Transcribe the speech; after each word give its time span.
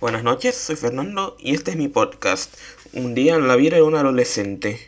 Buenas 0.00 0.24
noches, 0.24 0.56
soy 0.56 0.76
Fernando 0.76 1.36
y 1.38 1.54
este 1.54 1.72
es 1.72 1.76
mi 1.76 1.88
podcast, 1.88 2.54
Un 2.94 3.14
día 3.14 3.34
en 3.34 3.46
la 3.46 3.56
vida 3.56 3.76
de 3.76 3.82
un 3.82 3.94
adolescente. 3.94 4.80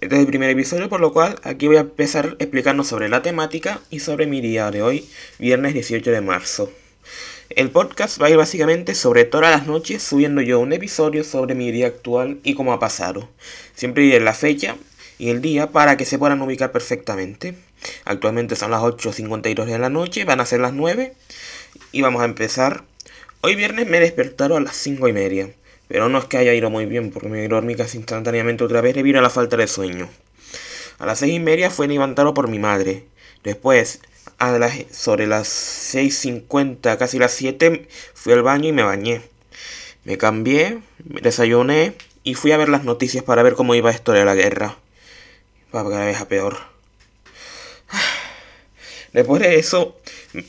Este 0.00 0.16
es 0.16 0.20
el 0.20 0.26
primer 0.26 0.50
episodio, 0.50 0.88
por 0.88 0.98
lo 1.00 1.12
cual 1.12 1.38
aquí 1.44 1.68
voy 1.68 1.76
a 1.76 1.82
empezar 1.82 2.34
explicando 2.40 2.82
sobre 2.82 3.08
la 3.08 3.22
temática 3.22 3.80
y 3.88 4.00
sobre 4.00 4.26
mi 4.26 4.40
día 4.40 4.72
de 4.72 4.82
hoy, 4.82 5.08
viernes 5.38 5.74
18 5.74 6.10
de 6.10 6.20
marzo. 6.22 6.72
El 7.50 7.70
podcast 7.70 8.20
va 8.20 8.26
a 8.26 8.30
ir 8.30 8.36
básicamente 8.36 8.96
sobre 8.96 9.24
todas 9.24 9.52
las 9.52 9.68
noches 9.68 10.02
subiendo 10.02 10.40
yo 10.40 10.58
un 10.58 10.72
episodio 10.72 11.22
sobre 11.22 11.54
mi 11.54 11.70
día 11.70 11.86
actual 11.86 12.40
y 12.42 12.54
cómo 12.54 12.72
ha 12.72 12.80
pasado. 12.80 13.28
Siempre 13.76 14.02
diré 14.02 14.18
la 14.18 14.34
fecha 14.34 14.74
y 15.20 15.30
el 15.30 15.40
día 15.40 15.70
para 15.70 15.96
que 15.96 16.04
se 16.04 16.18
puedan 16.18 16.42
ubicar 16.42 16.72
perfectamente. 16.72 17.54
Actualmente 18.04 18.56
son 18.56 18.72
las 18.72 18.80
8.52 18.80 19.66
de 19.66 19.78
la 19.78 19.88
noche, 19.88 20.24
van 20.24 20.40
a 20.40 20.46
ser 20.46 20.58
las 20.58 20.72
9 20.72 21.14
y 21.92 22.02
vamos 22.02 22.22
a 22.22 22.24
empezar 22.24 22.82
Hoy 23.40 23.54
viernes 23.54 23.86
me 23.86 24.00
despertaron 24.00 24.62
a 24.62 24.64
las 24.64 24.76
5 24.78 25.06
y 25.06 25.12
media, 25.12 25.48
pero 25.86 26.08
no 26.08 26.18
es 26.18 26.24
que 26.24 26.38
haya 26.38 26.54
ido 26.54 26.70
muy 26.70 26.86
bien 26.86 27.12
porque 27.12 27.28
me 27.28 27.46
dormí 27.46 27.76
casi 27.76 27.96
instantáneamente 27.96 28.64
otra 28.64 28.80
vez 28.80 28.96
debido 28.96 29.20
a 29.20 29.22
la 29.22 29.30
falta 29.30 29.56
de 29.56 29.68
sueño. 29.68 30.08
A 30.98 31.06
las 31.06 31.20
6 31.20 31.34
y 31.34 31.38
media 31.38 31.70
fue 31.70 31.86
levantado 31.86 32.34
por 32.34 32.48
mi 32.48 32.58
madre. 32.58 33.04
Después, 33.44 34.00
a 34.38 34.50
las, 34.58 34.74
sobre 34.90 35.28
las 35.28 35.46
6.50, 35.94 36.98
casi 36.98 37.20
las 37.20 37.30
7, 37.30 37.86
fui 38.12 38.32
al 38.32 38.42
baño 38.42 38.70
y 38.70 38.72
me 38.72 38.82
bañé. 38.82 39.22
Me 40.02 40.18
cambié, 40.18 40.80
me 41.04 41.20
desayuné 41.20 41.94
y 42.24 42.34
fui 42.34 42.50
a 42.50 42.56
ver 42.56 42.68
las 42.68 42.82
noticias 42.82 43.22
para 43.22 43.44
ver 43.44 43.54
cómo 43.54 43.76
iba 43.76 43.92
esto 43.92 44.10
de 44.10 44.24
la 44.24 44.34
guerra. 44.34 44.78
Va 45.72 45.84
cada 45.84 46.06
vez 46.06 46.20
a 46.20 46.26
peor. 46.26 46.56
Después 49.12 49.40
de 49.40 49.60
eso, 49.60 49.96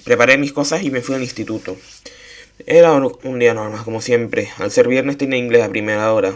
preparé 0.05 0.40
mis 0.40 0.54
cosas 0.54 0.82
y 0.82 0.90
me 0.90 1.02
fui 1.02 1.13
al 1.13 1.21
instituto. 1.21 1.77
Era 2.66 2.94
un 2.94 3.40
día 3.40 3.54
normal, 3.54 3.86
como 3.86 4.02
siempre. 4.02 4.49
Al 4.58 4.70
ser 4.70 4.90
viernes 4.90 5.18
tenía 5.18 5.40
inglés 5.40 5.63
a 5.63 5.70
primera 5.70 6.12
hora. 6.12 6.34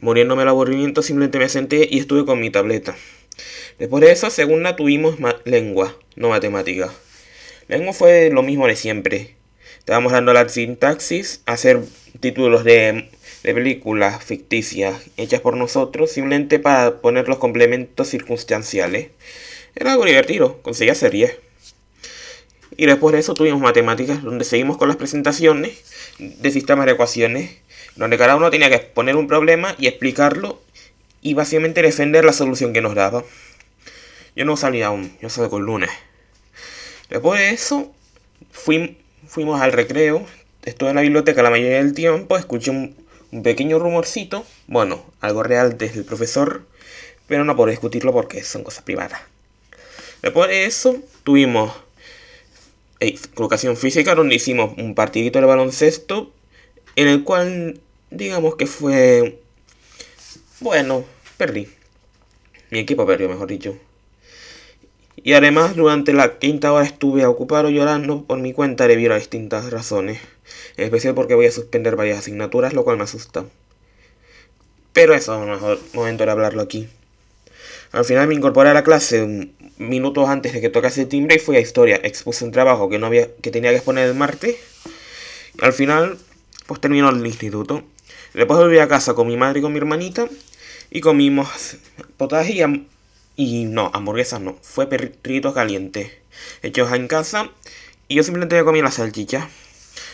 Muriéndome 0.00 0.42
el 0.42 0.48
aburrimiento, 0.48 1.02
simplemente 1.02 1.38
me 1.38 1.48
senté 1.48 1.88
y 1.90 1.98
estuve 1.98 2.24
con 2.24 2.40
mi 2.40 2.50
tableta. 2.50 2.96
Después 3.78 4.02
de 4.02 4.12
eso, 4.12 4.30
segunda 4.30 4.76
tuvimos 4.76 5.16
lengua, 5.44 5.96
no 6.14 6.28
matemática. 6.28 6.92
Lengua 7.66 7.92
fue 7.92 8.30
lo 8.30 8.42
mismo 8.44 8.68
de 8.68 8.76
siempre. 8.76 9.34
Estábamos 9.80 10.12
dando 10.12 10.32
la 10.32 10.48
sintaxis, 10.48 11.42
hacer 11.46 11.80
títulos 12.20 12.62
de, 12.62 13.10
de 13.42 13.54
películas 13.54 14.24
ficticias 14.24 14.94
hechas 15.16 15.40
por 15.40 15.56
nosotros, 15.56 16.12
simplemente 16.12 16.60
para 16.60 17.00
poner 17.00 17.28
los 17.28 17.38
complementos 17.38 18.08
circunstanciales. 18.08 19.08
Era 19.74 19.92
algo 19.92 20.04
divertido, 20.04 20.62
conseguía 20.62 20.92
hacer 20.92 21.10
10. 21.10 21.36
Y 22.76 22.86
después 22.86 23.12
de 23.12 23.18
eso 23.20 23.34
tuvimos 23.34 23.60
matemáticas, 23.60 24.22
donde 24.22 24.44
seguimos 24.44 24.76
con 24.76 24.88
las 24.88 24.96
presentaciones 24.96 25.72
de 26.18 26.50
sistemas 26.50 26.86
de 26.86 26.92
ecuaciones, 26.92 27.58
donde 27.96 28.16
cada 28.18 28.36
uno 28.36 28.50
tenía 28.50 28.68
que 28.70 28.76
exponer 28.76 29.16
un 29.16 29.26
problema 29.26 29.74
y 29.78 29.86
explicarlo 29.86 30.60
y 31.20 31.34
básicamente 31.34 31.82
defender 31.82 32.24
la 32.24 32.32
solución 32.32 32.72
que 32.72 32.80
nos 32.80 32.94
daba. 32.94 33.24
Yo 34.34 34.44
no 34.44 34.56
salí 34.56 34.82
aún, 34.82 35.16
yo 35.20 35.28
salgo 35.28 35.58
el 35.58 35.64
lunes. 35.64 35.90
Después 37.10 37.38
de 37.40 37.50
eso, 37.50 37.92
fuimos 38.50 39.60
al 39.60 39.72
recreo, 39.72 40.26
estuve 40.64 40.90
en 40.90 40.96
la 40.96 41.02
biblioteca 41.02 41.42
la 41.42 41.50
mayoría 41.50 41.76
del 41.76 41.92
tiempo, 41.92 42.38
escuché 42.38 42.70
un, 42.70 42.96
un 43.30 43.42
pequeño 43.42 43.78
rumorcito, 43.78 44.46
bueno, 44.66 45.04
algo 45.20 45.42
real 45.42 45.76
desde 45.76 45.98
el 45.98 46.04
profesor, 46.04 46.66
pero 47.26 47.44
no 47.44 47.56
puedo 47.56 47.70
discutirlo 47.70 48.12
porque 48.12 48.42
son 48.42 48.64
cosas 48.64 48.84
privadas. 48.84 49.20
Después 50.22 50.48
de 50.48 50.66
eso, 50.66 50.96
tuvimos 51.24 51.72
educación 53.02 53.76
física 53.76 54.14
donde 54.14 54.34
hicimos 54.34 54.74
un 54.78 54.94
partidito 54.94 55.40
de 55.40 55.46
baloncesto 55.46 56.32
en 56.96 57.08
el 57.08 57.24
cual 57.24 57.80
digamos 58.10 58.56
que 58.56 58.66
fue 58.66 59.40
bueno, 60.62 61.04
perdí. 61.36 61.68
Mi 62.70 62.78
equipo 62.78 63.04
perdió, 63.04 63.28
mejor 63.28 63.48
dicho. 63.48 63.76
Y 65.16 65.32
además 65.32 65.74
durante 65.74 66.12
la 66.12 66.38
quinta 66.38 66.72
hora 66.72 66.84
estuve 66.84 67.26
ocupado 67.26 67.68
llorando 67.68 68.24
por 68.24 68.38
mi 68.38 68.52
cuenta 68.52 68.86
debido 68.86 69.12
a 69.12 69.18
distintas 69.18 69.70
razones. 69.70 70.20
En 70.76 70.84
especial 70.84 71.14
porque 71.14 71.34
voy 71.34 71.46
a 71.46 71.52
suspender 71.52 71.96
varias 71.96 72.20
asignaturas, 72.20 72.74
lo 72.74 72.84
cual 72.84 72.96
me 72.96 73.02
asusta. 73.02 73.44
Pero 74.92 75.14
eso 75.14 75.34
es 75.34 75.42
el 75.42 75.52
mejor 75.52 75.80
momento 75.94 76.24
de 76.24 76.30
hablarlo 76.30 76.62
aquí. 76.62 76.88
Al 77.92 78.06
final 78.06 78.26
me 78.26 78.34
incorporé 78.34 78.70
a 78.70 78.74
la 78.74 78.84
clase 78.84 79.50
minutos 79.76 80.28
antes 80.28 80.54
de 80.54 80.62
que 80.62 80.70
tocase 80.70 81.02
el 81.02 81.08
timbre 81.08 81.36
y 81.36 81.38
fui 81.38 81.56
a 81.56 81.60
historia. 81.60 82.00
Expuse 82.02 82.44
un 82.44 82.50
trabajo 82.50 82.88
que 82.88 82.98
no 82.98 83.06
había, 83.06 83.28
que 83.42 83.50
tenía 83.50 83.70
que 83.70 83.76
exponer 83.76 84.08
el 84.08 84.14
martes. 84.14 84.56
Al 85.60 85.74
final, 85.74 86.18
pues 86.66 86.80
terminó 86.80 87.10
el 87.10 87.26
instituto. 87.26 87.82
Después 88.32 88.58
volví 88.58 88.78
a 88.78 88.88
casa 88.88 89.12
con 89.12 89.28
mi 89.28 89.36
madre 89.36 89.58
y 89.58 89.62
con 89.62 89.72
mi 89.72 89.78
hermanita. 89.78 90.26
Y 90.90 91.00
comimos 91.00 91.76
potaje 92.16 92.54
y, 92.54 92.86
y 93.36 93.64
no, 93.64 93.90
hamburguesas 93.92 94.40
no. 94.40 94.56
Fue 94.62 94.86
perritos 94.86 95.52
calientes. 95.52 96.12
Hechos 96.62 96.90
en 96.92 97.08
casa. 97.08 97.50
Y 98.08 98.14
yo 98.14 98.22
simplemente 98.22 98.56
me 98.56 98.64
comí 98.64 98.80
la 98.80 98.90
salchicha. 98.90 99.50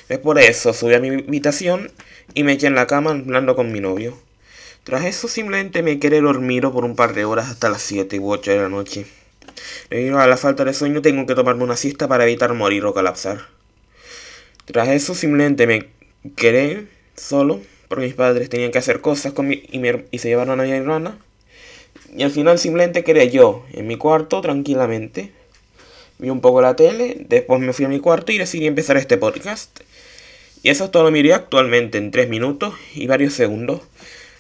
Después 0.08 0.36
de 0.36 0.48
eso 0.48 0.72
subí 0.72 0.94
a 0.94 1.00
mi 1.00 1.10
habitación 1.10 1.92
y 2.34 2.42
me 2.42 2.54
eché 2.54 2.66
en 2.66 2.74
la 2.74 2.88
cama 2.88 3.10
hablando 3.10 3.54
con 3.54 3.70
mi 3.70 3.80
novio. 3.80 4.18
Tras 4.88 5.04
eso 5.04 5.28
simplemente 5.28 5.82
me 5.82 5.98
quedé 5.98 6.22
dormido 6.22 6.72
por 6.72 6.86
un 6.86 6.96
par 6.96 7.12
de 7.12 7.26
horas 7.26 7.50
hasta 7.50 7.68
las 7.68 7.82
7 7.82 8.18
u 8.20 8.32
8 8.32 8.52
de 8.52 8.56
la 8.56 8.70
noche. 8.70 9.04
Debido 9.90 10.18
a 10.18 10.26
la 10.26 10.38
falta 10.38 10.64
de 10.64 10.72
sueño 10.72 11.02
tengo 11.02 11.26
que 11.26 11.34
tomarme 11.34 11.62
una 11.62 11.76
siesta 11.76 12.08
para 12.08 12.24
evitar 12.24 12.54
morir 12.54 12.86
o 12.86 12.94
colapsar. 12.94 13.48
Tras 14.64 14.88
eso 14.88 15.14
simplemente 15.14 15.66
me 15.66 15.90
quedé 16.36 16.86
solo 17.16 17.60
porque 17.88 18.06
mis 18.06 18.14
padres 18.14 18.48
tenían 18.48 18.70
que 18.70 18.78
hacer 18.78 19.02
cosas 19.02 19.34
con 19.34 19.52
y, 19.52 19.62
y, 20.10 20.18
se 20.20 20.28
llevaron 20.28 20.58
a 20.58 20.62
mi 20.62 20.70
hermana. 20.70 21.18
Y 22.16 22.22
al 22.22 22.30
final 22.30 22.58
simplemente 22.58 23.04
quedé 23.04 23.28
yo 23.28 23.66
en 23.74 23.86
mi 23.86 23.96
cuarto 23.96 24.40
tranquilamente. 24.40 25.32
Vi 26.18 26.30
un 26.30 26.40
poco 26.40 26.62
la 26.62 26.76
tele, 26.76 27.26
después 27.28 27.60
me 27.60 27.74
fui 27.74 27.84
a 27.84 27.88
mi 27.88 28.00
cuarto 28.00 28.32
y 28.32 28.38
decidí 28.38 28.66
empezar 28.66 28.96
este 28.96 29.18
podcast. 29.18 29.80
Y 30.62 30.70
eso 30.70 30.86
es 30.86 30.90
todo 30.90 31.10
mi 31.10 31.22
día 31.22 31.36
actualmente 31.36 31.98
en 31.98 32.10
3 32.10 32.30
minutos 32.30 32.72
y 32.94 33.06
varios 33.06 33.34
segundos. 33.34 33.82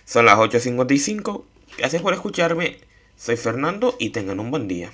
Son 0.08 0.24
las 0.24 0.38
8.55. 0.38 1.44
Gracias 1.76 2.00
por 2.00 2.14
escucharme. 2.14 2.78
Soy 3.14 3.36
Fernando 3.36 3.94
y 3.98 4.08
tengan 4.08 4.40
un 4.40 4.50
buen 4.50 4.66
día. 4.66 4.90